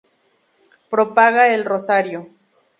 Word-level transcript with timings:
Propaga 0.89 1.47
el 1.53 1.63
Rosario. 1.63 2.27